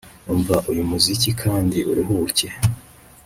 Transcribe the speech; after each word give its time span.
Umva 0.31 0.55
uyu 0.71 0.83
muziki 0.89 1.29
kandi 1.41 1.77
uruhuke 1.91 2.47